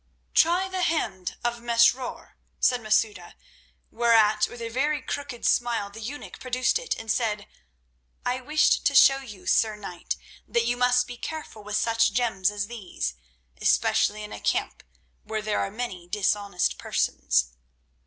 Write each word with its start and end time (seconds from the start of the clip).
"Try 0.33 0.67
the 0.67 0.81
hand 0.81 1.37
of 1.43 1.61
Mesrour," 1.61 2.35
said 2.59 2.81
Masouda, 2.81 3.35
whereat 3.91 4.47
with 4.49 4.59
a 4.59 4.67
very 4.69 4.99
crooked 4.99 5.45
smile 5.45 5.91
the 5.91 6.01
eunuch 6.01 6.39
produced 6.39 6.79
it, 6.79 6.95
and 6.97 7.11
said: 7.11 7.47
"I 8.25 8.41
wished 8.41 8.83
to 8.87 8.95
show 8.95 9.19
you, 9.19 9.45
Sir 9.45 9.75
Knight, 9.75 10.15
that 10.47 10.65
you 10.65 10.75
must 10.75 11.05
be 11.05 11.17
careful 11.17 11.63
with 11.63 11.75
such 11.75 12.13
gems 12.13 12.49
as 12.49 12.65
these, 12.65 13.13
especially 13.61 14.23
in 14.23 14.33
a 14.33 14.39
camp 14.39 14.81
where 15.23 15.43
there 15.43 15.59
are 15.59 15.69
many 15.69 16.07
dishonest 16.07 16.79
persons." 16.79 17.51